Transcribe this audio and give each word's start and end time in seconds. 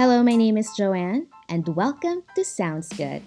Hello, 0.00 0.22
my 0.22 0.34
name 0.34 0.56
is 0.56 0.70
Joanne, 0.74 1.26
and 1.50 1.76
welcome 1.76 2.22
to 2.34 2.42
Sounds 2.42 2.88
Good. 2.88 3.20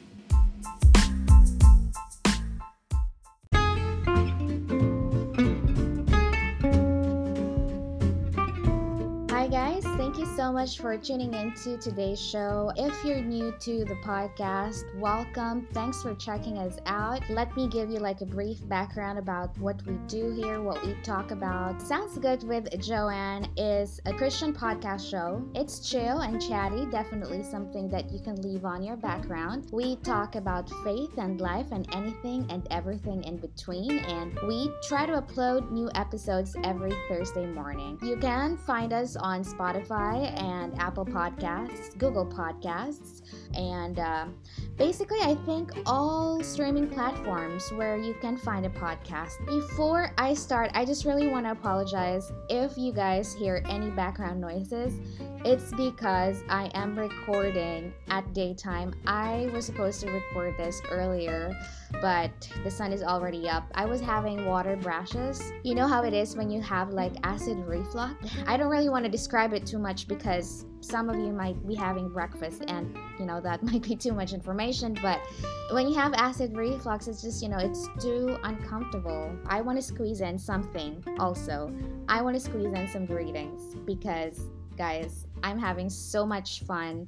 Much 10.53 10.77
for 10.77 10.95
tuning 10.99 11.33
into 11.33 11.77
today's 11.79 12.21
show. 12.21 12.71
If 12.75 12.93
you're 13.03 13.23
new 13.23 13.55
to 13.61 13.85
the 13.85 13.95
podcast, 14.05 14.83
welcome. 14.99 15.67
Thanks 15.73 16.03
for 16.03 16.13
checking 16.13 16.59
us 16.59 16.77
out. 16.85 17.27
Let 17.31 17.55
me 17.57 17.67
give 17.67 17.89
you 17.89 17.97
like 17.97 18.21
a 18.21 18.25
brief 18.25 18.59
background 18.69 19.17
about 19.17 19.57
what 19.57 19.83
we 19.87 19.95
do 20.07 20.31
here, 20.31 20.61
what 20.61 20.85
we 20.85 20.93
talk 21.01 21.31
about. 21.31 21.81
Sounds 21.81 22.19
Good 22.19 22.43
with 22.43 22.79
Joanne 22.79 23.49
is 23.57 23.99
a 24.05 24.13
Christian 24.13 24.53
podcast 24.53 25.09
show. 25.09 25.43
It's 25.55 25.89
chill 25.89 26.19
and 26.19 26.39
chatty, 26.39 26.85
definitely 26.85 27.41
something 27.41 27.89
that 27.89 28.11
you 28.11 28.19
can 28.19 28.35
leave 28.43 28.63
on 28.63 28.83
your 28.83 28.95
background. 28.95 29.69
We 29.71 29.95
talk 29.97 30.35
about 30.35 30.69
faith 30.83 31.17
and 31.17 31.41
life 31.41 31.71
and 31.71 31.87
anything 31.95 32.45
and 32.51 32.67
everything 32.69 33.23
in 33.23 33.37
between, 33.37 33.97
and 34.05 34.37
we 34.47 34.71
try 34.87 35.07
to 35.07 35.19
upload 35.19 35.71
new 35.71 35.89
episodes 35.95 36.55
every 36.63 36.93
Thursday 37.09 37.47
morning. 37.47 37.97
You 38.03 38.17
can 38.17 38.55
find 38.55 38.93
us 38.93 39.15
on 39.15 39.43
Spotify 39.43 40.42
and 40.43 40.77
Apple 40.77 41.05
Podcasts, 41.05 41.97
Google 41.97 42.25
Podcasts, 42.25 43.21
and 43.55 43.99
uh, 43.99 44.25
basically, 44.77 45.19
I 45.21 45.35
think 45.45 45.71
all 45.85 46.43
streaming 46.43 46.89
platforms 46.89 47.71
where 47.73 47.97
you 47.97 48.13
can 48.15 48.35
find 48.35 48.65
a 48.65 48.69
podcast. 48.69 49.45
Before 49.45 50.11
I 50.17 50.33
start, 50.33 50.71
I 50.73 50.85
just 50.85 51.05
really 51.05 51.27
want 51.27 51.45
to 51.45 51.51
apologize 51.51 52.31
if 52.49 52.77
you 52.77 52.91
guys 52.91 53.33
hear 53.33 53.63
any 53.69 53.89
background 53.89 54.41
noises. 54.41 54.93
It's 55.45 55.73
because 55.73 56.41
I 56.47 56.71
am 56.73 56.97
recording 56.97 57.93
at 58.07 58.33
daytime. 58.33 58.93
I 59.05 59.49
was 59.53 59.65
supposed 59.65 59.99
to 60.01 60.09
record 60.09 60.55
this 60.57 60.81
earlier, 60.89 61.53
but 62.01 62.31
the 62.63 62.71
sun 62.71 62.93
is 62.93 63.03
already 63.03 63.49
up. 63.49 63.69
I 63.75 63.85
was 63.85 63.99
having 63.99 64.45
water 64.45 64.77
brashes. 64.77 65.51
You 65.63 65.75
know 65.75 65.85
how 65.85 66.03
it 66.03 66.13
is 66.13 66.37
when 66.37 66.49
you 66.49 66.61
have 66.61 66.91
like 66.91 67.11
acid 67.23 67.57
reflux? 67.67 68.13
I 68.47 68.55
don't 68.55 68.69
really 68.69 68.87
want 68.87 69.03
to 69.03 69.11
describe 69.11 69.53
it 69.53 69.65
too 69.65 69.79
much 69.79 70.07
because 70.07 70.22
some 70.81 71.09
of 71.09 71.15
you 71.15 71.31
might 71.31 71.65
be 71.65 71.75
having 71.75 72.09
breakfast 72.09 72.63
and 72.67 72.97
you 73.19 73.25
know 73.25 73.39
that 73.39 73.63
might 73.71 73.81
be 73.81 73.95
too 73.95 74.13
much 74.13 74.33
information 74.33 74.97
but 75.01 75.19
when 75.71 75.87
you 75.87 75.95
have 75.95 76.13
acid 76.13 76.55
reflux 76.55 77.07
it's 77.07 77.21
just 77.21 77.41
you 77.41 77.49
know 77.49 77.57
it's 77.57 77.87
too 77.99 78.37
uncomfortable. 78.43 79.35
I 79.47 79.61
want 79.61 79.77
to 79.77 79.81
squeeze 79.81 80.21
in 80.21 80.37
something 80.37 81.03
also. 81.19 81.73
I 82.07 82.21
want 82.21 82.35
to 82.35 82.39
squeeze 82.39 82.73
in 82.73 82.87
some 82.87 83.05
greetings 83.05 83.75
because 83.85 84.41
guys 84.77 85.25
I'm 85.43 85.59
having 85.59 85.89
so 85.89 86.25
much 86.25 86.63
fun 86.63 87.07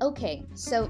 Okay, 0.01 0.43
so 0.55 0.89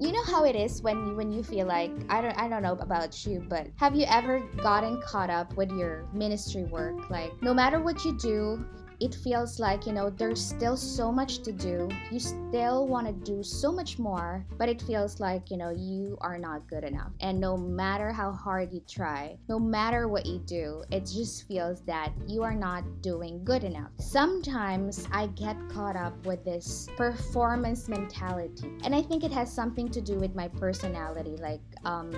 you 0.00 0.12
know 0.12 0.24
how 0.24 0.44
it 0.44 0.56
is 0.56 0.80
when 0.80 0.96
you 1.06 1.14
when 1.14 1.30
you 1.30 1.42
feel 1.42 1.66
like 1.66 1.90
I 2.08 2.22
don't 2.22 2.36
I 2.38 2.48
don't 2.48 2.62
know 2.62 2.72
about 2.80 3.26
you, 3.26 3.44
but 3.48 3.68
have 3.76 3.94
you 3.94 4.06
ever 4.08 4.40
gotten 4.62 5.00
caught 5.02 5.28
up 5.28 5.54
with 5.56 5.70
your 5.72 6.06
ministry 6.14 6.64
work? 6.64 7.10
Like 7.10 7.30
no 7.42 7.52
matter 7.52 7.80
what 7.80 8.02
you 8.04 8.16
do, 8.16 8.64
it 9.00 9.14
feels 9.14 9.58
like 9.58 9.86
you 9.86 9.92
know 9.92 10.10
there's 10.10 10.44
still 10.44 10.76
so 10.76 11.10
much 11.10 11.38
to 11.42 11.52
do. 11.52 11.88
You 12.10 12.20
still 12.20 12.86
want 12.86 13.06
to 13.06 13.12
do 13.12 13.42
so 13.42 13.72
much 13.72 13.98
more 13.98 14.44
but 14.58 14.68
it 14.68 14.82
feels 14.82 15.20
like 15.20 15.50
you 15.50 15.56
know 15.56 15.70
you 15.70 16.18
are 16.20 16.38
not 16.38 16.68
good 16.68 16.84
enough. 16.84 17.12
And 17.20 17.40
no 17.40 17.56
matter 17.56 18.12
how 18.12 18.30
hard 18.30 18.72
you 18.72 18.82
try 18.88 19.36
no 19.48 19.58
matter 19.58 20.08
what 20.08 20.26
you 20.26 20.38
do 20.38 20.82
it 20.90 21.06
just 21.06 21.46
feels 21.48 21.80
that 21.82 22.12
you 22.26 22.42
are 22.42 22.54
not 22.54 22.84
doing 23.02 23.42
good 23.44 23.64
enough. 23.64 23.90
Sometimes 23.98 25.06
i 25.12 25.26
get 25.28 25.56
caught 25.70 25.96
up 25.96 26.14
with 26.26 26.44
this 26.44 26.88
performance 26.96 27.88
mentality 27.88 28.70
and 28.84 28.94
i 28.94 29.02
think 29.02 29.24
it 29.24 29.32
has 29.32 29.52
something 29.52 29.88
to 29.88 30.00
do 30.00 30.18
with 30.18 30.34
my 30.34 30.48
personality. 30.48 31.36
Like 31.40 31.60
um 31.84 32.10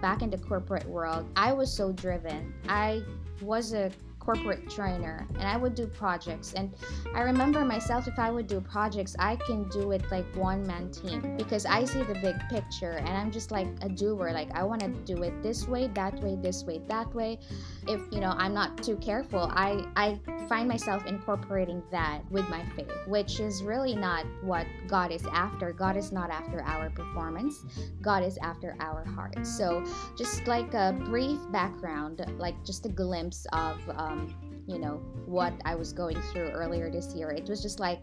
back 0.00 0.22
in 0.22 0.30
the 0.30 0.38
corporate 0.38 0.86
world 0.86 1.26
i 1.36 1.52
was 1.52 1.72
so 1.72 1.92
driven. 1.92 2.54
I 2.68 3.02
was 3.42 3.72
a 3.72 3.90
corporate 4.20 4.70
trainer 4.70 5.26
and 5.34 5.48
I 5.48 5.56
would 5.56 5.74
do 5.74 5.86
projects. 5.86 6.52
And 6.52 6.72
I 7.14 7.22
remember 7.22 7.64
myself, 7.64 8.06
if 8.06 8.18
I 8.18 8.30
would 8.30 8.46
do 8.46 8.60
projects, 8.60 9.16
I 9.18 9.36
can 9.36 9.68
do 9.70 9.90
it 9.92 10.04
like 10.10 10.26
one 10.36 10.64
man 10.66 10.90
team 10.90 11.36
because 11.36 11.66
I 11.66 11.84
see 11.84 12.02
the 12.02 12.14
big 12.14 12.36
picture 12.48 12.92
and 12.92 13.08
I'm 13.08 13.32
just 13.32 13.50
like 13.50 13.66
a 13.80 13.88
doer. 13.88 14.30
Like, 14.32 14.50
I 14.54 14.62
want 14.62 14.82
to 14.82 14.88
do 14.88 15.22
it 15.22 15.42
this 15.42 15.66
way, 15.66 15.88
that 15.88 16.14
way, 16.22 16.36
this 16.40 16.64
way, 16.64 16.80
that 16.86 17.12
way. 17.14 17.38
If, 17.86 18.00
you 18.10 18.20
know, 18.20 18.34
I'm 18.36 18.54
not 18.54 18.82
too 18.82 18.96
careful, 18.96 19.50
I, 19.52 19.86
I 19.96 20.18
find 20.48 20.68
myself 20.68 21.06
incorporating 21.06 21.82
that 21.90 22.20
with 22.30 22.48
my 22.48 22.64
faith, 22.76 22.92
which 23.06 23.40
is 23.40 23.62
really 23.62 23.94
not 23.94 24.26
what 24.42 24.66
God 24.86 25.10
is 25.12 25.24
after. 25.32 25.72
God 25.72 25.96
is 25.96 26.12
not 26.12 26.30
after 26.30 26.62
our 26.62 26.90
performance, 26.90 27.64
God 28.00 28.22
is 28.22 28.38
after 28.38 28.76
our 28.80 29.04
heart. 29.04 29.46
So, 29.46 29.84
just 30.16 30.46
like 30.46 30.74
a 30.74 30.92
brief 31.06 31.38
background, 31.50 32.24
like 32.38 32.62
just 32.64 32.86
a 32.86 32.90
glimpse 32.90 33.46
of, 33.52 33.78
um, 33.90 34.34
you 34.66 34.78
know, 34.78 35.02
what 35.26 35.52
I 35.64 35.74
was 35.74 35.92
going 35.92 36.20
through 36.32 36.50
earlier 36.50 36.90
this 36.90 37.14
year, 37.14 37.30
it 37.30 37.48
was 37.48 37.62
just 37.62 37.80
like 37.80 38.02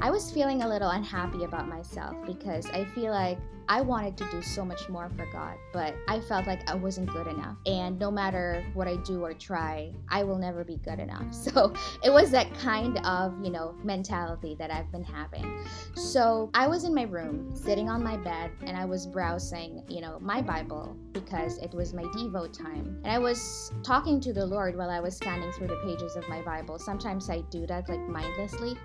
I 0.00 0.10
was 0.10 0.30
feeling 0.30 0.62
a 0.62 0.68
little 0.68 0.88
unhappy 0.88 1.44
about 1.44 1.68
myself 1.68 2.16
because 2.26 2.66
I 2.70 2.84
feel 2.86 3.12
like 3.12 3.38
I 3.70 3.82
wanted 3.82 4.16
to 4.16 4.28
do 4.32 4.42
so 4.42 4.64
much 4.64 4.88
more 4.88 5.08
for 5.16 5.26
God, 5.26 5.56
but 5.72 5.94
I 6.08 6.18
felt 6.18 6.48
like 6.48 6.68
I 6.68 6.74
wasn't 6.74 7.08
good 7.12 7.28
enough. 7.28 7.56
And 7.66 8.00
no 8.00 8.10
matter 8.10 8.64
what 8.74 8.88
I 8.88 8.96
do 8.96 9.22
or 9.24 9.32
try, 9.32 9.92
I 10.08 10.24
will 10.24 10.38
never 10.38 10.64
be 10.64 10.76
good 10.76 10.98
enough. 10.98 11.24
So 11.50 11.72
it 12.04 12.10
was 12.10 12.30
that 12.30 12.52
kind 12.54 12.98
of, 13.04 13.42
you 13.42 13.50
know, 13.50 13.74
mentality 13.82 14.54
that 14.58 14.70
I've 14.70 14.90
been 14.92 15.02
having. 15.04 15.64
So 15.94 16.50
I 16.54 16.66
was 16.68 16.84
in 16.84 16.94
my 16.94 17.02
room, 17.02 17.54
sitting 17.56 17.88
on 17.88 18.04
my 18.04 18.16
bed, 18.16 18.52
and 18.62 18.76
I 18.76 18.84
was 18.84 19.06
browsing, 19.06 19.82
you 19.88 20.00
know, 20.00 20.18
my 20.20 20.40
Bible 20.42 20.96
because 21.12 21.58
it 21.58 21.72
was 21.72 21.92
my 21.92 22.02
Devo 22.02 22.52
time. 22.52 23.00
And 23.04 23.12
I 23.12 23.18
was 23.18 23.72
talking 23.82 24.20
to 24.20 24.32
the 24.32 24.44
Lord 24.44 24.76
while 24.76 24.90
I 24.90 25.00
was 25.00 25.16
scanning 25.16 25.50
through 25.52 25.68
the 25.68 25.80
pages 25.84 26.14
of 26.16 26.28
my 26.28 26.40
Bible. 26.42 26.78
Sometimes 26.78 27.28
I 27.28 27.40
do 27.50 27.66
that 27.66 27.88
like 27.88 28.00
mindlessly. 28.00 28.76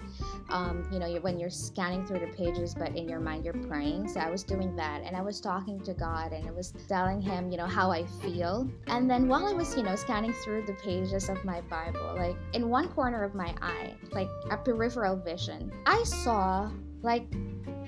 Um, 0.50 0.88
you 0.92 1.00
know, 1.00 1.08
when 1.22 1.40
you're 1.40 1.50
scanning 1.50 2.06
through 2.06 2.20
the 2.20 2.28
pages, 2.28 2.74
but 2.74 2.96
in 2.96 3.08
your 3.08 3.20
mind 3.20 3.46
you're 3.46 3.54
praying. 3.54 4.08
So 4.08 4.20
I 4.20 4.30
was 4.30 4.44
doing 4.44 4.75
that 4.76 5.02
and 5.04 5.16
I 5.16 5.22
was 5.22 5.40
talking 5.40 5.80
to 5.82 5.94
God 5.94 6.32
and 6.32 6.48
I 6.48 6.52
was 6.52 6.74
telling 6.88 7.22
Him, 7.22 7.52
you 7.52 7.58
know, 7.58 7.66
how 7.66 7.92
I 7.92 8.06
feel. 8.22 8.70
And 8.88 9.10
then 9.10 9.28
while 9.28 9.46
I 9.46 9.54
was, 9.54 9.76
you 9.76 9.84
know, 9.84 9.96
scanning 9.96 10.34
through 10.34 10.66
the 10.66 10.74
pages 10.74 11.30
of 11.30 11.44
my 11.46 11.62
Bible, 11.62 12.16
like 12.18 12.36
in 12.54 12.70
one 12.70 12.88
corner 12.90 13.24
of 13.24 13.36
my 13.36 13.54
eye, 13.62 13.94
like 14.12 14.30
a 14.52 14.58
peripheral 14.58 15.16
vision, 15.16 15.72
I 15.86 16.04
saw 16.04 16.72
like 17.02 17.26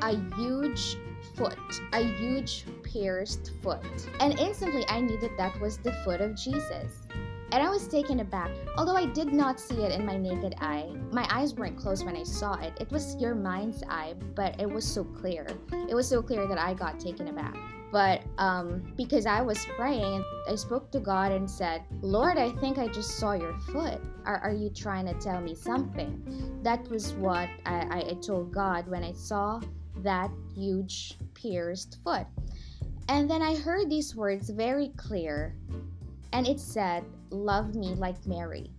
a 0.01 0.16
huge 0.36 0.98
foot, 1.36 1.57
a 1.94 2.04
huge 2.04 2.66
pierced 2.84 3.51
foot. 3.62 3.83
And 4.19 4.40
instantly 4.40 4.86
I 4.88 5.01
knew 5.01 5.18
that 5.19 5.38
that 5.38 5.60
was 5.60 5.78
the 5.78 5.92
foot 6.04 6.22
of 6.22 6.36
Jesus. 6.36 7.07
And 7.57 7.65
I 7.65 7.71
was 7.71 7.88
taken 7.88 8.19
aback. 8.19 8.51
Although 8.77 8.95
I 8.95 9.07
did 9.07 9.33
not 9.33 9.59
see 9.59 9.77
it 9.77 9.92
in 9.92 10.06
my 10.06 10.15
naked 10.15 10.54
eye, 10.62 10.94
my 11.12 11.27
eyes 11.31 11.56
weren't 11.56 11.75
closed 11.75 12.06
when 12.06 12.15
I 12.15 12.21
saw 12.21 12.54
it. 12.54 12.71
It 12.80 12.92
was 12.92 13.15
your 13.15 13.33
mind's 13.33 13.81
eye, 13.89 14.13
but 14.36 14.62
it 14.62 14.69
was 14.69 14.86
so 14.86 15.04
clear. 15.04 15.48
It 15.89 15.95
was 15.95 16.07
so 16.07 16.21
clear 16.21 16.48
that 16.48 16.59
I 16.59 16.75
got 16.75 17.00
taken 17.00 17.30
aback. 17.30 17.57
But 17.92 18.21
um, 18.38 18.94
because 18.95 19.25
I 19.25 19.42
was 19.42 19.65
praying, 19.75 20.24
I 20.48 20.54
spoke 20.54 20.92
to 20.92 21.00
God 21.00 21.31
and 21.31 21.50
said, 21.50 21.81
Lord, 22.01 22.38
I 22.38 22.51
think 22.51 22.77
I 22.77 22.89
just 22.89 23.18
saw 23.18 23.33
your 23.33 23.57
foot. 23.57 24.00
Are, 24.24 24.38
are 24.38 24.54
you 24.54 24.69
trying 24.69 25.07
to 25.07 25.15
tell 25.15 25.42
me 25.42 25.56
something? 25.56 26.59
That 26.62 26.88
was 26.92 27.13
what 27.13 27.50
I, 27.65 28.04
I 28.09 28.18
told 28.21 28.54
God 28.54 28.88
when 28.88 29.04
I 29.04 29.13
saw 29.13 29.59
that 30.04 30.30
huge 30.54 31.18
pierced 31.33 31.98
foot. 32.04 32.27
And 33.09 33.27
then 33.27 33.42
I 33.42 33.56
heard 33.56 33.89
these 33.89 34.15
words 34.15 34.51
very 34.51 34.89
clear, 34.89 35.56
and 36.33 36.45
it 36.45 36.59
said, 36.59 37.04
Love 37.30 37.76
me 37.76 37.96
like 37.96 38.26
Mary. 38.26 38.72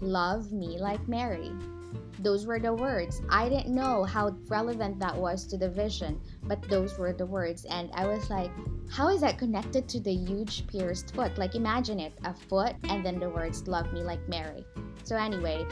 Love 0.00 0.52
me 0.52 0.78
like 0.78 1.06
Mary. 1.08 1.52
Those 2.18 2.46
were 2.46 2.58
the 2.58 2.72
words. 2.72 3.22
I 3.30 3.48
didn't 3.48 3.74
know 3.74 4.04
how 4.04 4.36
relevant 4.48 4.98
that 5.00 5.16
was 5.16 5.46
to 5.48 5.56
the 5.56 5.68
vision, 5.68 6.20
but 6.44 6.62
those 6.68 6.98
were 6.98 7.12
the 7.12 7.26
words. 7.26 7.64
And 7.64 7.90
I 7.94 8.06
was 8.06 8.30
like, 8.30 8.50
how 8.90 9.08
is 9.08 9.22
that 9.22 9.38
connected 9.38 9.88
to 9.88 10.00
the 10.00 10.12
huge 10.12 10.66
pierced 10.66 11.14
foot? 11.14 11.36
Like, 11.38 11.54
imagine 11.54 11.98
it 11.98 12.12
a 12.24 12.34
foot 12.34 12.76
and 12.84 13.04
then 13.04 13.18
the 13.18 13.28
words, 13.28 13.66
Love 13.66 13.92
me 13.92 14.02
like 14.02 14.28
Mary. 14.28 14.64
So, 15.04 15.16
anyway, 15.16 15.66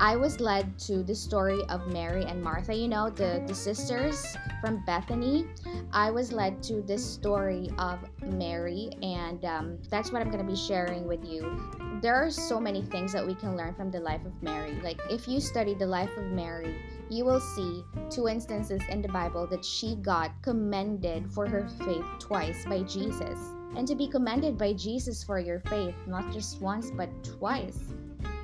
I 0.00 0.16
was 0.16 0.40
led 0.40 0.78
to 0.80 1.02
the 1.02 1.14
story 1.14 1.62
of 1.68 1.86
Mary 1.92 2.24
and 2.24 2.42
Martha, 2.42 2.74
you 2.74 2.88
know, 2.88 3.08
the, 3.08 3.42
the 3.46 3.54
sisters 3.54 4.36
from 4.60 4.84
Bethany. 4.84 5.46
I 5.92 6.10
was 6.10 6.32
led 6.32 6.62
to 6.64 6.82
this 6.82 7.04
story 7.04 7.70
of 7.78 7.98
Mary, 8.24 8.90
and 9.02 9.44
um, 9.44 9.78
that's 9.90 10.12
what 10.12 10.22
I'm 10.22 10.30
going 10.30 10.44
to 10.44 10.50
be 10.50 10.56
sharing 10.56 11.06
with 11.06 11.24
you. 11.24 11.60
There 12.00 12.14
are 12.14 12.30
so 12.30 12.60
many 12.60 12.82
things 12.82 13.12
that 13.12 13.26
we 13.26 13.34
can 13.34 13.56
learn 13.56 13.74
from 13.74 13.90
the 13.90 14.00
life 14.00 14.24
of 14.24 14.42
Mary. 14.42 14.78
Like, 14.82 15.00
if 15.10 15.28
you 15.28 15.40
study 15.40 15.74
the 15.74 15.86
life 15.86 16.16
of 16.16 16.24
Mary, 16.24 16.76
you 17.08 17.24
will 17.24 17.40
see 17.40 17.84
two 18.10 18.28
instances 18.28 18.80
in 18.88 19.02
the 19.02 19.08
Bible 19.08 19.46
that 19.48 19.64
she 19.64 19.96
got 19.96 20.30
commended 20.42 21.30
for 21.30 21.46
her 21.46 21.68
faith 21.84 22.04
twice 22.18 22.64
by 22.66 22.82
Jesus. 22.82 23.38
And 23.76 23.86
to 23.88 23.94
be 23.94 24.08
commended 24.08 24.58
by 24.58 24.74
Jesus 24.74 25.24
for 25.24 25.38
your 25.38 25.60
faith, 25.60 25.94
not 26.06 26.32
just 26.32 26.60
once, 26.60 26.90
but 26.90 27.08
twice. 27.24 27.78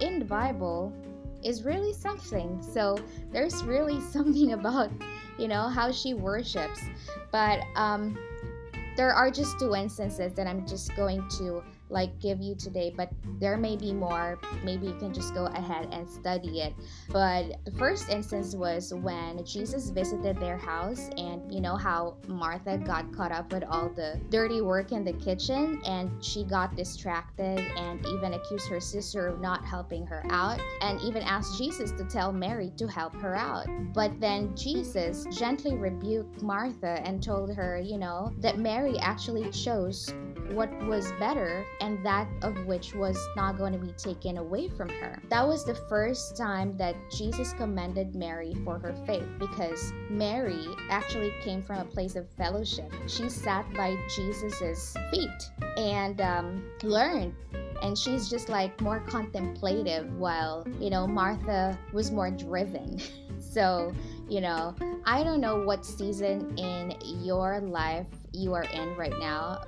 In 0.01 0.19
the 0.19 0.25
Bible, 0.25 0.93
is 1.43 1.63
really 1.63 1.93
something. 1.93 2.63
So 2.63 2.99
there's 3.33 3.63
really 3.65 4.01
something 4.13 4.53
about, 4.53 4.91
you 5.39 5.49
know, 5.49 5.69
how 5.69 5.93
she 5.93 6.15
worships. 6.15 6.83
But 7.31 7.61
um, 7.77 8.19
there 8.99 9.15
are 9.15 9.31
just 9.31 9.61
two 9.61 9.77
instances 9.77 10.35
that 10.35 10.49
I'm 10.49 10.67
just 10.67 10.95
going 10.97 11.23
to 11.39 11.63
like 11.91 12.19
give 12.21 12.41
you 12.41 12.55
today, 12.55 12.93
but 12.97 13.11
there 13.41 13.57
may 13.57 13.77
be 13.77 13.93
more. 13.93 14.39
Maybe 14.65 14.87
you 14.87 14.95
can 14.95 15.13
just 15.13 15.35
go 15.35 15.47
ahead 15.47 15.89
and 15.93 16.09
study 16.09 16.61
it. 16.61 16.75
But 17.11 17.65
the 17.65 17.73
first 17.73 18.09
instance 18.09 18.55
was 18.55 18.93
when 18.95 19.45
Jesus 19.45 19.91
visited 19.91 20.39
their 20.39 20.59
house, 20.59 21.09
and 21.17 21.53
you 21.53 21.61
know 21.61 21.77
how 21.77 22.17
Martha 22.27 22.79
got 22.79 23.13
caught 23.13 23.33
up 23.33 23.53
with 23.53 23.65
all 23.65 23.89
the 23.89 24.21
dirty 24.31 24.61
work 24.61 24.93
in 24.93 25.05
the 25.05 25.13
kitchen, 25.15 25.81
and 25.85 26.11
she 26.23 26.45
got 26.45 26.77
distracted 26.77 27.59
and 27.77 28.05
even 28.07 28.35
accused 28.35 28.69
her 28.69 28.81
sister 28.81 29.29
of 29.29 29.41
not 29.41 29.65
helping 29.65 30.07
her 30.07 30.25
out, 30.31 30.61
and 30.83 31.01
even 31.01 31.23
asked 31.23 31.59
Jesus 31.59 31.91
to 31.93 32.05
tell 32.05 32.33
Mary 32.33 32.73
to 32.77 32.87
help 32.87 33.15
her 33.17 33.35
out. 33.35 33.67
But 33.95 34.21
then 34.21 34.55
Jesus 34.57 35.27
gently 35.31 35.75
rebuked 35.77 36.43
Martha 36.43 37.01
and 37.05 37.23
told 37.23 37.55
her, 37.55 37.79
you 37.79 37.99
know, 37.99 38.33
that 38.39 38.59
Mary 38.59 38.99
actually 38.99 39.51
chose 39.51 40.13
what 40.53 40.71
was 40.87 41.13
better 41.19 41.65
and 41.81 42.05
that 42.05 42.29
of 42.43 42.67
which 42.67 42.95
was 42.95 43.19
not 43.37 43.59
going 43.59 43.73
to 43.73 43.79
be 43.79 43.93
taken 43.93 44.39
away 44.39 44.69
from 44.69 44.89
her. 44.89 45.21
That 45.31 45.47
was 45.47 45.65
the 45.65 45.75
first 45.75 46.37
time 46.37 46.77
that 46.79 46.97
Jesus 47.11 47.53
commended 47.53 48.15
Mary 48.15 48.55
for 48.65 48.79
her 48.79 48.95
faith 49.07 49.29
because 49.39 49.93
Mary 50.11 50.67
actually 50.91 51.33
came 51.43 51.63
from 51.63 51.79
a 51.79 51.85
place 51.85 52.17
of 52.17 52.29
fellowship. 52.31 52.93
She 53.07 53.29
sat 53.29 53.73
by 53.75 53.97
Jesus's 54.17 54.97
feet 55.11 55.51
and 55.77 56.21
um, 56.21 56.65
learned 56.83 57.35
and 57.83 57.97
she's 57.97 58.29
just 58.29 58.49
like 58.49 58.81
more 58.81 59.01
contemplative 59.01 60.13
while 60.19 60.67
you 60.81 60.91
know 60.91 61.07
martha 61.07 61.79
was 61.93 62.11
more 62.11 62.31
driven 62.31 63.01
so 63.39 63.93
you 64.29 64.41
know 64.41 64.75
i 65.05 65.23
don't 65.23 65.41
know 65.41 65.63
what 65.63 65.85
season 65.85 66.57
in 66.59 66.95
your 67.25 67.61
life 67.61 68.07
you 68.33 68.55
are 68.55 68.65
in 68.65 68.95
right 68.97 69.19
now 69.19 69.61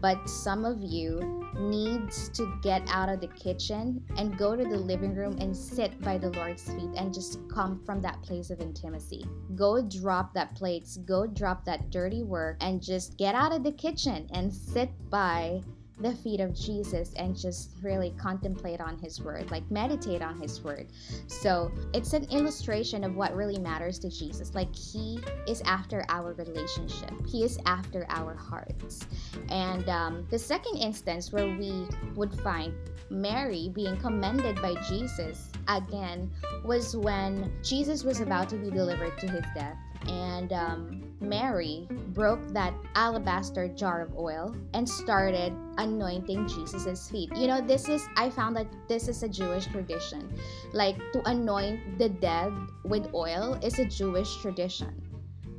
but 0.00 0.28
some 0.28 0.64
of 0.64 0.80
you 0.82 1.44
needs 1.58 2.28
to 2.30 2.58
get 2.62 2.82
out 2.88 3.08
of 3.08 3.20
the 3.20 3.28
kitchen 3.28 4.02
and 4.16 4.36
go 4.38 4.54
to 4.54 4.64
the 4.64 4.76
living 4.76 5.14
room 5.14 5.36
and 5.40 5.56
sit 5.56 6.00
by 6.02 6.18
the 6.18 6.30
lord's 6.30 6.62
feet 6.62 6.90
and 6.96 7.12
just 7.12 7.38
come 7.48 7.80
from 7.84 8.00
that 8.00 8.22
place 8.22 8.50
of 8.50 8.60
intimacy. 8.60 9.24
Go 9.54 9.82
drop 9.82 10.34
that 10.34 10.54
plates 10.54 10.98
go 10.98 11.26
drop 11.26 11.64
that 11.64 11.90
dirty 11.90 12.22
work 12.22 12.56
and 12.60 12.82
just 12.82 13.16
get 13.16 13.34
out 13.34 13.52
of 13.52 13.62
the 13.62 13.72
kitchen 13.72 14.28
and 14.32 14.52
sit 14.52 14.90
by 15.10 15.60
the 16.00 16.14
feet 16.14 16.40
of 16.40 16.54
Jesus 16.54 17.12
and 17.16 17.36
just 17.36 17.72
really 17.82 18.14
contemplate 18.18 18.80
on 18.80 18.98
his 18.98 19.20
word, 19.20 19.50
like 19.50 19.68
meditate 19.70 20.22
on 20.22 20.40
his 20.40 20.62
word. 20.62 20.88
So 21.26 21.72
it's 21.92 22.12
an 22.12 22.24
illustration 22.30 23.04
of 23.04 23.16
what 23.16 23.34
really 23.34 23.58
matters 23.58 23.98
to 24.00 24.08
Jesus. 24.08 24.54
Like 24.54 24.74
he 24.74 25.18
is 25.46 25.60
after 25.62 26.04
our 26.08 26.34
relationship, 26.34 27.12
he 27.26 27.44
is 27.44 27.58
after 27.66 28.06
our 28.08 28.34
hearts. 28.34 29.06
And 29.48 29.88
um, 29.88 30.26
the 30.30 30.38
second 30.38 30.78
instance 30.78 31.32
where 31.32 31.46
we 31.46 31.86
would 32.14 32.32
find 32.40 32.72
Mary 33.10 33.70
being 33.74 33.96
commended 33.96 34.60
by 34.60 34.74
Jesus 34.88 35.50
again 35.66 36.30
was 36.64 36.96
when 36.96 37.52
Jesus 37.62 38.04
was 38.04 38.20
about 38.20 38.48
to 38.50 38.56
be 38.56 38.70
delivered 38.70 39.18
to 39.18 39.28
his 39.28 39.44
death. 39.54 39.76
And 40.06 40.52
um, 40.52 41.07
Mary 41.20 41.88
broke 42.14 42.46
that 42.52 42.74
alabaster 42.94 43.68
jar 43.68 44.02
of 44.02 44.16
oil 44.16 44.54
and 44.74 44.88
started 44.88 45.52
anointing 45.76 46.46
Jesus's 46.46 47.08
feet. 47.10 47.34
You 47.36 47.48
know, 47.48 47.60
this 47.60 47.88
is 47.88 48.06
I 48.16 48.30
found 48.30 48.56
that 48.56 48.66
this 48.88 49.08
is 49.08 49.22
a 49.22 49.28
Jewish 49.28 49.66
tradition. 49.66 50.32
Like 50.72 50.96
to 51.12 51.28
anoint 51.28 51.98
the 51.98 52.08
dead 52.08 52.52
with 52.84 53.12
oil 53.14 53.58
is 53.62 53.78
a 53.78 53.84
Jewish 53.84 54.36
tradition. 54.40 55.02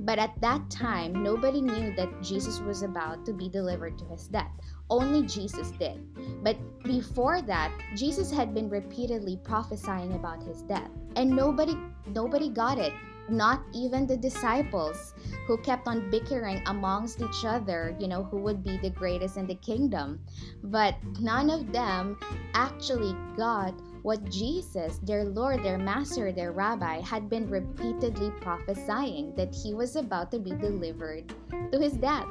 But 0.01 0.17
at 0.17 0.39
that 0.39 0.69
time, 0.69 1.23
nobody 1.23 1.61
knew 1.61 1.93
that 1.95 2.21
Jesus 2.23 2.61
was 2.61 2.83
about 2.83 3.25
to 3.25 3.33
be 3.33 3.49
delivered 3.49 3.97
to 3.99 4.05
his 4.05 4.27
death. 4.27 4.51
Only 4.89 5.23
Jesus 5.23 5.71
did. 5.71 5.99
But 6.41 6.57
before 6.83 7.41
that, 7.41 7.71
Jesus 7.97 8.31
had 8.31 8.53
been 8.53 8.69
repeatedly 8.69 9.37
prophesying 9.43 10.13
about 10.13 10.41
his 10.41 10.61
death, 10.61 10.89
and 11.17 11.29
nobody 11.29 11.77
nobody 12.07 12.49
got 12.49 12.77
it 12.77 12.93
not 13.31 13.61
even 13.73 14.05
the 14.05 14.17
disciples 14.17 15.13
who 15.47 15.57
kept 15.57 15.87
on 15.87 16.09
bickering 16.09 16.61
amongst 16.67 17.21
each 17.21 17.45
other, 17.45 17.95
you 17.99 18.07
know, 18.07 18.23
who 18.23 18.37
would 18.37 18.63
be 18.63 18.77
the 18.77 18.89
greatest 18.89 19.37
in 19.37 19.47
the 19.47 19.55
kingdom. 19.55 20.19
But 20.63 20.95
none 21.19 21.49
of 21.49 21.71
them 21.71 22.17
actually 22.53 23.15
got 23.35 23.73
what 24.01 24.23
Jesus, 24.29 24.99
their 25.03 25.25
Lord, 25.25 25.63
their 25.63 25.77
Master, 25.77 26.31
their 26.31 26.51
Rabbi, 26.51 27.01
had 27.01 27.29
been 27.29 27.47
repeatedly 27.47 28.31
prophesying 28.41 29.35
that 29.35 29.53
he 29.53 29.73
was 29.73 29.95
about 29.95 30.31
to 30.31 30.39
be 30.39 30.51
delivered 30.51 31.33
to 31.71 31.79
his 31.79 31.93
death. 31.93 32.27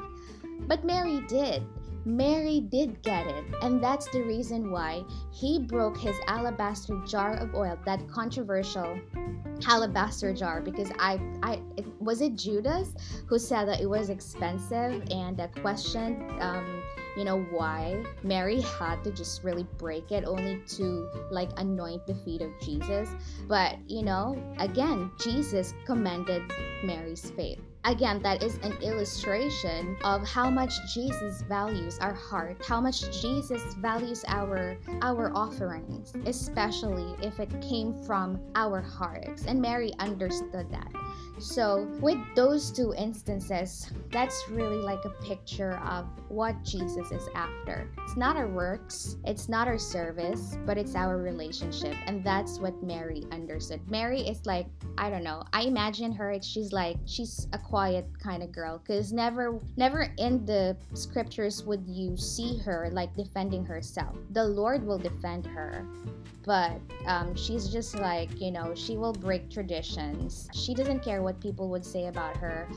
But 0.67 0.83
Mary 0.83 1.21
did. 1.27 1.63
Mary 2.05 2.61
did 2.61 3.01
get 3.01 3.27
it, 3.27 3.43
and 3.61 3.83
that's 3.83 4.09
the 4.09 4.21
reason 4.23 4.71
why 4.71 5.03
he 5.31 5.59
broke 5.59 5.97
his 5.97 6.15
alabaster 6.27 6.99
jar 7.05 7.35
of 7.35 7.53
oil, 7.55 7.77
that 7.85 8.07
controversial 8.09 8.99
alabaster 9.67 10.33
jar 10.33 10.61
because 10.61 10.89
I 10.99 11.19
I 11.43 11.61
it, 11.77 11.85
was 11.99 12.21
it 12.21 12.35
Judas 12.35 12.93
who 13.27 13.37
said 13.37 13.67
that 13.67 13.81
it 13.81 13.89
was 13.89 14.09
expensive? 14.09 15.03
And 15.11 15.39
uh, 15.39 15.47
questioned 15.61 16.21
um, 16.41 16.81
you 17.17 17.23
know 17.23 17.41
why 17.51 18.03
Mary 18.23 18.61
had 18.61 19.03
to 19.03 19.11
just 19.11 19.43
really 19.43 19.67
break 19.77 20.11
it 20.11 20.23
only 20.25 20.61
to 20.67 21.09
like 21.31 21.49
anoint 21.57 22.05
the 22.07 22.15
feet 22.15 22.41
of 22.41 22.51
Jesus. 22.61 23.09
But 23.47 23.77
you 23.87 24.03
know 24.03 24.41
again 24.59 25.11
Jesus 25.19 25.73
commended 25.85 26.43
Mary's 26.83 27.29
faith 27.31 27.59
again 27.85 28.21
that 28.21 28.43
is 28.43 28.55
an 28.57 28.73
illustration 28.81 29.95
of 30.03 30.27
how 30.27 30.49
much 30.49 30.73
jesus 30.93 31.41
values 31.43 31.97
our 31.99 32.13
heart 32.13 32.57
how 32.65 32.81
much 32.81 33.01
jesus 33.21 33.73
values 33.75 34.25
our 34.27 34.77
our 35.01 35.31
offerings 35.35 36.13
especially 36.25 37.15
if 37.25 37.39
it 37.39 37.49
came 37.61 37.93
from 38.03 38.39
our 38.55 38.81
hearts. 38.81 39.45
And 39.45 39.61
mary 39.61 39.93
understood 39.99 40.69
that 40.71 40.91
so, 41.39 41.87
with 42.01 42.17
those 42.35 42.69
two 42.69 42.93
instances, 42.93 43.89
that's 44.11 44.43
really 44.49 44.81
like 44.81 45.05
a 45.05 45.09
picture 45.23 45.77
of 45.85 46.05
what 46.27 46.61
Jesus 46.63 47.11
is 47.11 47.29
after. 47.33 47.89
It's 48.03 48.17
not 48.17 48.35
our 48.35 48.47
works, 48.47 49.15
it's 49.25 49.47
not 49.47 49.67
our 49.67 49.77
service, 49.77 50.57
but 50.65 50.77
it's 50.77 50.95
our 50.95 51.17
relationship. 51.17 51.95
And 52.07 52.23
that's 52.25 52.59
what 52.59 52.83
Mary 52.83 53.23
understood. 53.31 53.79
Mary 53.89 54.19
is 54.19 54.45
like, 54.45 54.67
I 54.97 55.09
don't 55.09 55.23
know, 55.23 55.43
I 55.53 55.61
imagine 55.61 56.11
her, 56.11 56.37
she's 56.41 56.73
like, 56.73 56.97
she's 57.05 57.47
a 57.53 57.57
quiet 57.57 58.05
kind 58.21 58.43
of 58.43 58.51
girl 58.51 58.79
because 58.79 59.13
never, 59.13 59.59
never 59.77 60.13
in 60.17 60.45
the 60.45 60.75
scriptures 60.93 61.63
would 61.63 61.85
you 61.87 62.17
see 62.17 62.57
her 62.59 62.89
like 62.91 63.15
defending 63.15 63.63
herself. 63.63 64.17
The 64.31 64.43
Lord 64.43 64.85
will 64.85 64.99
defend 64.99 65.47
her 65.47 65.85
but 66.49 66.81
um, 67.05 67.35
she's 67.35 67.67
just 67.67 67.93
like 67.99 68.41
you 68.41 68.49
know 68.49 68.73
she 68.73 68.97
will 68.97 69.13
break 69.13 69.51
traditions 69.51 70.49
she 70.51 70.73
doesn't 70.73 71.03
care 71.03 71.21
what 71.21 71.39
people 71.39 71.69
would 71.69 71.85
say 71.85 72.07
about 72.07 72.35
her 72.35 72.67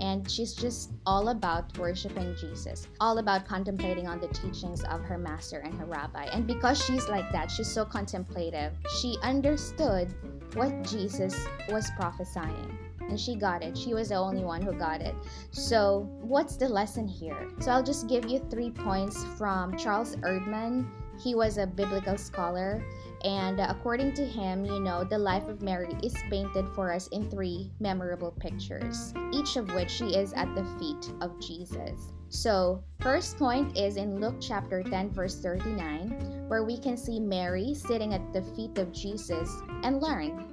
and 0.00 0.30
she's 0.30 0.52
just 0.52 0.90
all 1.06 1.30
about 1.30 1.64
worshiping 1.78 2.36
jesus 2.38 2.88
all 3.00 3.16
about 3.16 3.46
contemplating 3.46 4.06
on 4.06 4.20
the 4.20 4.28
teachings 4.28 4.84
of 4.84 5.00
her 5.00 5.16
master 5.16 5.60
and 5.60 5.72
her 5.80 5.86
rabbi 5.86 6.24
and 6.34 6.46
because 6.46 6.84
she's 6.84 7.08
like 7.08 7.32
that 7.32 7.50
she's 7.50 7.72
so 7.72 7.86
contemplative 7.86 8.74
she 9.00 9.16
understood 9.22 10.14
what 10.52 10.82
jesus 10.82 11.46
was 11.70 11.90
prophesying 11.96 12.78
and 13.08 13.18
she 13.18 13.34
got 13.34 13.62
it. 13.62 13.76
She 13.76 13.94
was 13.94 14.10
the 14.10 14.14
only 14.14 14.44
one 14.44 14.62
who 14.62 14.72
got 14.72 15.00
it. 15.02 15.14
So, 15.50 16.08
what's 16.20 16.56
the 16.56 16.68
lesson 16.68 17.06
here? 17.06 17.48
So, 17.58 17.72
I'll 17.72 17.82
just 17.82 18.08
give 18.08 18.30
you 18.30 18.38
three 18.48 18.70
points 18.70 19.24
from 19.36 19.76
Charles 19.76 20.14
Erdman. 20.16 20.88
He 21.22 21.34
was 21.34 21.58
a 21.58 21.66
biblical 21.66 22.16
scholar 22.16 22.82
and 23.24 23.60
according 23.60 24.14
to 24.14 24.24
him, 24.24 24.64
you 24.64 24.80
know, 24.80 25.04
the 25.04 25.18
life 25.18 25.48
of 25.48 25.62
Mary 25.62 25.94
is 26.02 26.14
painted 26.30 26.66
for 26.74 26.92
us 26.92 27.08
in 27.08 27.30
three 27.30 27.70
memorable 27.80 28.32
pictures, 28.32 29.14
each 29.32 29.56
of 29.56 29.72
which 29.74 29.90
she 29.90 30.16
is 30.16 30.32
at 30.32 30.52
the 30.54 30.64
feet 30.78 31.12
of 31.20 31.38
Jesus. 31.40 32.12
So, 32.28 32.82
first 33.00 33.38
point 33.38 33.76
is 33.76 33.96
in 33.96 34.18
Luke 34.18 34.36
chapter 34.40 34.82
10, 34.82 35.10
verse 35.10 35.38
39, 35.40 36.46
where 36.48 36.64
we 36.64 36.78
can 36.78 36.96
see 36.96 37.20
Mary 37.20 37.74
sitting 37.74 38.14
at 38.14 38.32
the 38.32 38.42
feet 38.42 38.78
of 38.78 38.90
Jesus 38.92 39.50
and 39.82 40.00
learn. 40.00 40.46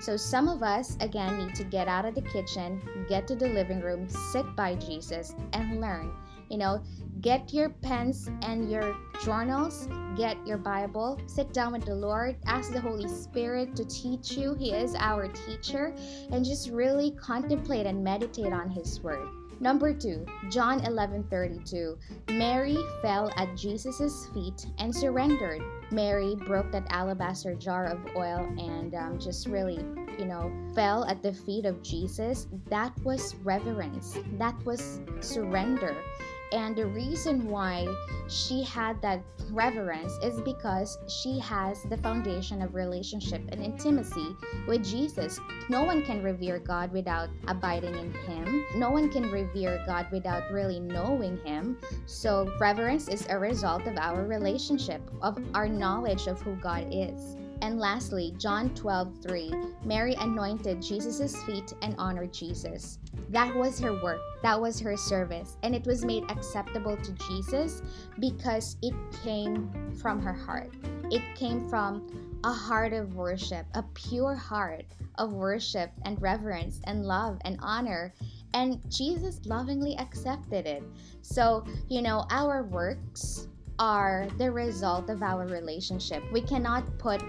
So, 0.00 0.16
some 0.16 0.48
of 0.48 0.62
us, 0.62 0.96
again, 1.00 1.38
need 1.38 1.54
to 1.54 1.64
get 1.64 1.88
out 1.88 2.04
of 2.04 2.14
the 2.14 2.20
kitchen, 2.20 2.80
get 3.08 3.26
to 3.28 3.34
the 3.34 3.48
living 3.48 3.80
room, 3.80 4.06
sit 4.08 4.44
by 4.54 4.74
Jesus, 4.74 5.34
and 5.54 5.80
learn. 5.80 6.12
You 6.50 6.58
know, 6.58 6.82
get 7.24 7.54
your 7.54 7.70
pens 7.70 8.28
and 8.42 8.70
your 8.70 8.94
journals, 9.24 9.88
get 10.14 10.36
your 10.46 10.58
Bible, 10.58 11.18
sit 11.24 11.54
down 11.54 11.72
with 11.72 11.86
the 11.86 11.94
Lord, 11.94 12.36
ask 12.44 12.70
the 12.70 12.80
Holy 12.80 13.08
Spirit 13.08 13.74
to 13.76 13.84
teach 13.86 14.32
you. 14.32 14.52
He 14.52 14.72
is 14.72 14.94
our 14.94 15.28
teacher, 15.28 15.94
and 16.30 16.44
just 16.44 16.68
really 16.68 17.12
contemplate 17.12 17.86
and 17.86 18.04
meditate 18.04 18.52
on 18.52 18.68
His 18.68 19.00
Word. 19.00 19.26
Number 19.58 19.94
two, 19.94 20.26
John 20.50 20.80
11:32. 20.80 21.96
Mary 22.28 22.76
fell 23.00 23.32
at 23.38 23.56
Jesus' 23.56 24.26
feet 24.34 24.66
and 24.76 24.94
surrendered. 24.94 25.62
Mary 25.90 26.34
broke 26.34 26.70
that 26.72 26.86
alabaster 26.90 27.54
jar 27.54 27.86
of 27.86 28.04
oil 28.16 28.46
and 28.58 28.94
um, 28.94 29.18
just 29.18 29.46
really, 29.46 29.78
you 30.18 30.26
know, 30.26 30.52
fell 30.74 31.06
at 31.06 31.22
the 31.22 31.32
feet 31.32 31.64
of 31.64 31.82
Jesus. 31.82 32.48
That 32.68 32.92
was 33.02 33.34
reverence. 33.36 34.18
That 34.36 34.62
was 34.66 35.00
surrender. 35.20 35.96
And 36.54 36.76
the 36.76 36.86
reason 36.86 37.48
why 37.48 37.84
she 38.28 38.62
had 38.62 39.02
that 39.02 39.24
reverence 39.50 40.12
is 40.22 40.40
because 40.42 40.96
she 41.08 41.40
has 41.40 41.82
the 41.90 41.96
foundation 41.96 42.62
of 42.62 42.76
relationship 42.76 43.42
and 43.50 43.60
intimacy 43.60 44.36
with 44.68 44.84
Jesus. 44.84 45.40
No 45.68 45.82
one 45.82 46.04
can 46.04 46.22
revere 46.22 46.60
God 46.60 46.92
without 46.92 47.28
abiding 47.48 47.96
in 47.96 48.14
Him. 48.14 48.64
No 48.76 48.90
one 48.90 49.10
can 49.10 49.32
revere 49.32 49.82
God 49.84 50.06
without 50.12 50.48
really 50.52 50.78
knowing 50.78 51.38
Him. 51.44 51.76
So, 52.06 52.48
reverence 52.60 53.08
is 53.08 53.26
a 53.28 53.36
result 53.36 53.88
of 53.88 53.98
our 53.98 54.24
relationship, 54.24 55.02
of 55.22 55.36
our 55.54 55.68
knowledge 55.68 56.28
of 56.28 56.40
who 56.40 56.54
God 56.54 56.86
is. 56.92 57.36
And 57.62 57.78
lastly, 57.78 58.34
John 58.38 58.74
12 58.74 59.22
3, 59.22 59.52
Mary 59.84 60.14
anointed 60.14 60.82
Jesus' 60.82 61.42
feet 61.44 61.72
and 61.82 61.94
honored 61.98 62.32
Jesus. 62.32 62.98
That 63.30 63.54
was 63.54 63.78
her 63.80 64.00
work, 64.02 64.20
that 64.42 64.60
was 64.60 64.80
her 64.80 64.96
service, 64.96 65.56
and 65.62 65.74
it 65.74 65.86
was 65.86 66.04
made 66.04 66.30
acceptable 66.30 66.96
to 66.96 67.12
Jesus 67.28 67.82
because 68.18 68.76
it 68.82 68.94
came 69.22 69.70
from 70.00 70.20
her 70.20 70.32
heart. 70.32 70.72
It 71.10 71.22
came 71.34 71.68
from 71.68 72.40
a 72.44 72.52
heart 72.52 72.92
of 72.92 73.14
worship, 73.14 73.66
a 73.74 73.82
pure 73.94 74.34
heart 74.34 74.84
of 75.16 75.32
worship 75.32 75.90
and 76.04 76.20
reverence 76.20 76.80
and 76.84 77.04
love 77.04 77.38
and 77.44 77.58
honor. 77.62 78.12
And 78.52 78.80
Jesus 78.90 79.40
lovingly 79.46 79.96
accepted 79.98 80.66
it. 80.66 80.82
So, 81.22 81.64
you 81.88 82.02
know, 82.02 82.26
our 82.30 82.62
works 82.64 83.48
are 83.78 84.26
the 84.38 84.50
result 84.50 85.10
of 85.10 85.22
our 85.22 85.46
relationship. 85.46 86.22
We 86.32 86.40
cannot 86.40 86.84
put 86.98 87.22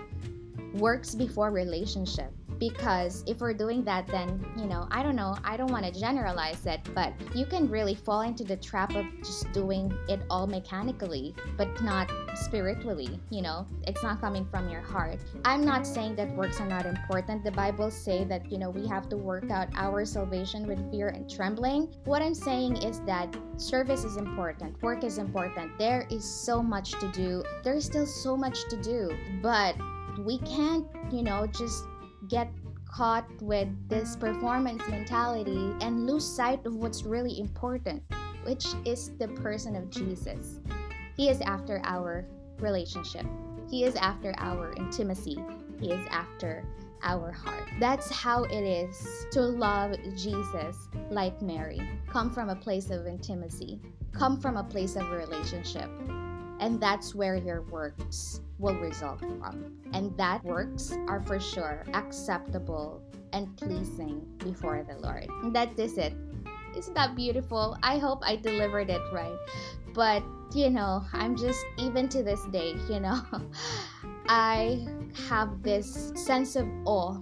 works 0.73 1.15
before 1.15 1.51
relationship 1.51 2.31
because 2.59 3.23
if 3.27 3.39
we're 3.39 3.53
doing 3.53 3.83
that 3.83 4.07
then 4.07 4.45
you 4.57 4.65
know 4.65 4.87
i 4.91 5.03
don't 5.03 5.15
know 5.15 5.35
i 5.43 5.57
don't 5.57 5.71
want 5.71 5.85
to 5.85 5.91
generalize 5.99 6.65
it 6.65 6.81
but 6.93 7.13
you 7.33 7.45
can 7.45 7.69
really 7.69 7.95
fall 7.95 8.21
into 8.21 8.43
the 8.43 8.55
trap 8.57 8.95
of 8.95 9.05
just 9.19 9.51
doing 9.51 9.91
it 10.09 10.21
all 10.29 10.47
mechanically 10.47 11.33
but 11.57 11.69
not 11.81 12.11
spiritually 12.35 13.19
you 13.29 13.41
know? 13.41 13.65
It's 13.87 14.03
not 14.03 14.21
coming 14.21 14.45
from 14.45 14.69
your 14.69 14.81
heart. 14.81 15.19
I'm 15.43 15.63
not 15.63 15.85
saying 15.85 16.15
that 16.15 16.29
works 16.35 16.59
are 16.59 16.67
not 16.67 16.85
important. 16.85 17.43
The 17.43 17.51
bible 17.51 17.91
say 17.91 18.23
that 18.25 18.51
you 18.51 18.57
know 18.57 18.69
we 18.69 18.87
have 18.87 19.09
to 19.09 19.17
work 19.17 19.49
out 19.51 19.67
our 19.75 20.05
salvation 20.05 20.67
with 20.67 20.79
fear 20.91 21.09
and 21.09 21.29
trembling. 21.29 21.93
What 22.05 22.21
i'm 22.21 22.33
saying 22.33 22.77
is 22.77 22.99
that 23.01 23.35
service 23.57 24.03
is 24.03 24.17
important 24.17 24.81
work 24.81 25.03
is 25.03 25.17
important. 25.17 25.77
There 25.77 26.07
is 26.09 26.23
so 26.23 26.61
much 26.61 26.91
to 26.99 27.11
do. 27.11 27.43
There's 27.63 27.85
still 27.85 28.05
so 28.05 28.35
much 28.37 28.57
to 28.69 28.77
do 28.81 29.11
but 29.41 29.75
we 30.19 30.37
can't, 30.39 30.85
you 31.11 31.23
know, 31.23 31.45
just 31.47 31.85
get 32.27 32.51
caught 32.85 33.25
with 33.41 33.67
this 33.89 34.15
performance 34.15 34.81
mentality 34.87 35.73
and 35.81 36.07
lose 36.07 36.25
sight 36.25 36.65
of 36.65 36.75
what's 36.75 37.03
really 37.03 37.39
important, 37.39 38.01
which 38.43 38.67
is 38.85 39.11
the 39.17 39.27
person 39.27 39.75
of 39.75 39.89
Jesus. 39.89 40.59
He 41.17 41.29
is 41.29 41.41
after 41.41 41.81
our 41.83 42.25
relationship, 42.59 43.25
He 43.69 43.83
is 43.83 43.95
after 43.95 44.33
our 44.37 44.73
intimacy, 44.77 45.37
He 45.79 45.91
is 45.91 46.07
after 46.09 46.63
our 47.03 47.31
heart. 47.31 47.69
That's 47.79 48.09
how 48.09 48.43
it 48.45 48.63
is 48.63 49.25
to 49.31 49.41
love 49.41 49.95
Jesus 50.15 50.87
like 51.09 51.41
Mary. 51.41 51.81
Come 52.09 52.29
from 52.29 52.49
a 52.49 52.55
place 52.55 52.89
of 52.89 53.07
intimacy, 53.07 53.79
come 54.13 54.39
from 54.39 54.57
a 54.57 54.63
place 54.63 54.95
of 54.95 55.09
relationship. 55.11 55.89
And 56.59 56.79
that's 56.79 57.13
where 57.13 57.35
your 57.35 57.61
works 57.63 58.41
will 58.59 58.75
result 58.75 59.19
from. 59.19 59.77
And 59.93 60.15
that 60.17 60.43
works 60.43 60.93
are 61.07 61.21
for 61.21 61.39
sure 61.39 61.83
acceptable 61.93 63.01
and 63.33 63.55
pleasing 63.57 64.25
before 64.39 64.85
the 64.87 64.97
Lord. 64.97 65.27
And 65.43 65.55
that 65.55 65.77
is 65.79 65.97
it. 65.97 66.13
Isn't 66.75 66.93
that 66.93 67.15
beautiful? 67.15 67.77
I 67.83 67.97
hope 67.97 68.23
I 68.25 68.35
delivered 68.35 68.89
it 68.89 69.01
right. 69.11 69.37
But, 69.93 70.23
you 70.53 70.69
know, 70.69 71.03
I'm 71.13 71.35
just, 71.37 71.65
even 71.77 72.09
to 72.09 72.23
this 72.23 72.43
day, 72.51 72.75
you 72.89 72.99
know, 72.99 73.21
I 74.27 74.85
have 75.29 75.63
this 75.63 76.11
sense 76.15 76.55
of 76.55 76.67
awe 76.85 77.19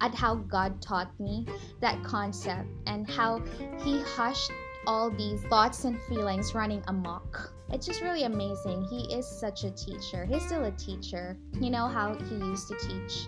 at 0.00 0.14
how 0.14 0.36
God 0.36 0.80
taught 0.80 1.18
me 1.18 1.46
that 1.80 2.02
concept 2.04 2.68
and 2.86 3.08
how 3.08 3.42
He 3.82 4.00
hushed 4.02 4.52
all 4.86 5.10
these 5.10 5.40
thoughts 5.42 5.84
and 5.84 6.00
feelings 6.08 6.54
running 6.54 6.82
amok 6.88 7.52
it's 7.70 7.86
just 7.86 8.00
really 8.00 8.22
amazing. 8.22 8.84
He 8.84 9.12
is 9.12 9.26
such 9.26 9.64
a 9.64 9.70
teacher. 9.70 10.24
He's 10.24 10.44
still 10.44 10.64
a 10.64 10.70
teacher. 10.72 11.36
You 11.60 11.70
know 11.70 11.88
how 11.88 12.14
he 12.14 12.36
used 12.36 12.68
to 12.68 12.76
teach 12.78 13.26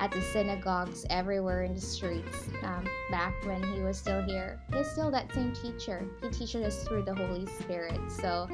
at 0.00 0.10
the 0.10 0.20
synagogues 0.20 1.04
everywhere 1.10 1.62
in 1.62 1.74
the 1.74 1.80
streets 1.80 2.48
um, 2.62 2.86
back 3.10 3.34
when 3.46 3.62
he 3.74 3.80
was 3.80 3.98
still 3.98 4.22
here. 4.22 4.60
He's 4.72 4.90
still 4.90 5.10
that 5.10 5.32
same 5.32 5.54
teacher. 5.54 6.06
He 6.22 6.30
teaches 6.30 6.64
us 6.64 6.84
through 6.84 7.02
the 7.02 7.14
Holy 7.14 7.46
Spirit. 7.60 8.00
So 8.10 8.48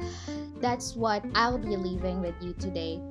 that's 0.59 0.95
what 0.95 1.23
I'll 1.35 1.57
be 1.57 1.77
leaving 1.77 2.21
with 2.21 2.35
you 2.41 2.53
today. 2.53 3.01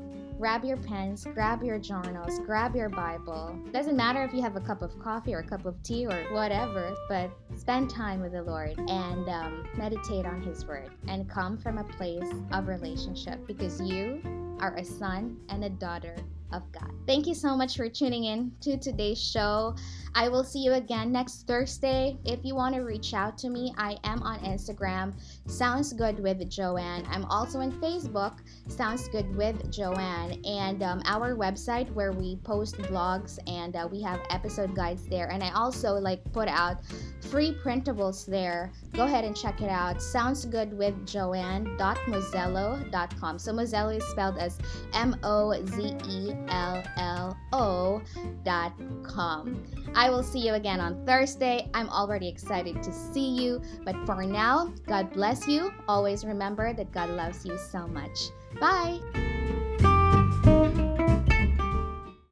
Grab 0.43 0.65
your 0.65 0.77
pens, 0.77 1.25
grab 1.35 1.63
your 1.63 1.79
journals, 1.79 2.41
grab 2.41 2.75
your 2.75 2.89
Bible. 2.89 3.57
Doesn't 3.73 3.97
matter 3.97 4.25
if 4.25 4.35
you 4.35 4.43
have 4.43 4.57
a 4.57 4.61
cup 4.61 4.83
of 4.83 4.99
coffee 4.99 5.35
or 5.35 5.39
a 5.39 5.47
cup 5.47 5.67
of 5.67 5.81
tea 5.85 6.05
or 6.05 6.21
whatever, 6.33 6.93
but 7.09 7.31
spend 7.57 7.89
time 7.89 8.21
with 8.21 8.33
the 8.33 8.43
Lord 8.43 8.77
and 8.77 9.29
um, 9.29 9.65
meditate 9.77 10.27
on 10.27 10.43
His 10.43 10.67
Word 10.67 10.91
and 11.07 11.31
come 11.31 11.57
from 11.57 11.79
a 11.79 11.85
place 11.85 12.29
of 12.51 12.67
relationship 12.67 13.47
because 13.47 13.81
you 13.81 14.21
are 14.59 14.75
a 14.75 14.85
son 14.85 15.37
and 15.49 15.63
a 15.63 15.71
daughter 15.71 16.17
of 16.53 16.71
God. 16.73 16.91
Thank 17.07 17.27
you 17.27 17.35
so 17.35 17.57
much 17.57 17.77
for 17.77 17.89
tuning 17.89 18.25
in 18.25 18.53
to 18.61 18.79
today's 18.79 19.23
show. 19.23 19.75
I 20.15 20.29
will 20.29 20.45
see 20.45 20.59
you 20.59 20.75
again 20.75 21.11
next 21.11 21.47
Thursday. 21.47 22.19
If 22.27 22.45
you 22.45 22.55
want 22.55 22.75
to 22.75 22.83
reach 22.83 23.15
out 23.15 23.39
to 23.39 23.49
me, 23.49 23.73
I 23.79 23.97
am 24.05 24.23
on 24.23 24.41
Instagram, 24.41 25.15
Sounds 25.47 25.95
Good 25.95 26.21
with 26.21 26.51
Joanne. 26.51 27.07
I'm 27.11 27.25
also 27.27 27.61
on 27.61 27.73
Facebook, 27.81 28.41
Sounds 28.69 29.09
Good 29.09 29.35
with 29.35 29.73
Joanne, 29.73 30.39
and 30.45 30.83
um, 30.83 31.01
our 31.07 31.35
website 31.35 31.91
where 31.95 32.13
we 32.13 32.37
post 32.45 32.77
blogs 32.77 33.39
and 33.47 33.75
uh, 33.75 33.89
we 33.91 34.03
have 34.03 34.21
episode 34.29 34.75
guides 34.75 35.09
there. 35.09 35.31
And 35.31 35.43
I 35.43 35.51
also 35.53 35.95
like 35.95 36.21
put 36.33 36.49
out 36.49 36.85
free 37.31 37.57
printables 37.65 38.27
there. 38.27 38.71
Go 38.93 39.05
ahead 39.05 39.25
and 39.25 39.35
check 39.35 39.63
it 39.63 39.71
out. 39.71 40.03
Sounds 40.03 40.45
Good 40.45 40.77
with 40.77 41.07
Joanne.mozello.com. 41.07 43.39
So 43.39 43.53
Mozello 43.53 43.97
is 43.97 44.05
spelled 44.09 44.37
as 44.37 44.59
M 44.93 45.17
O 45.23 45.55
Z 45.65 45.97
E 46.09 46.35
L 46.49 46.83
L 46.97 47.37
O 47.53 48.03
dot 48.45 48.73
com. 49.03 49.63
I 49.95 50.11
will 50.11 50.23
see 50.23 50.41
you 50.41 50.55
again 50.55 50.81
on 50.81 51.05
Thursday. 51.07 51.69
I'm 51.75 51.89
already 51.91 52.29
excited 52.29 52.83
to 52.83 52.93
see 52.93 53.29
you. 53.29 53.61
But 53.85 53.97
for 54.07 54.23
now, 54.25 54.73
God 54.87 55.13
bless 55.13 55.47
you. 55.47 55.73
Always 55.89 56.25
remember 56.25 56.73
that 56.73 56.93
God 56.93 57.11
loves 57.11 57.45
you 57.45 57.59
so 57.59 57.87
much. 57.87 58.31
Bye. 58.61 59.01